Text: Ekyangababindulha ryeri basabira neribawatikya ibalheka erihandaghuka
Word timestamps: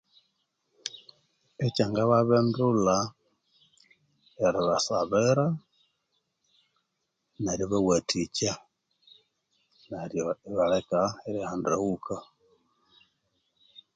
Ekyangababindulha 1.65 2.97
ryeri 4.33 4.59
basabira 4.67 5.45
neribawatikya 7.43 8.53
ibalheka 10.49 11.01
erihandaghuka 11.27 12.15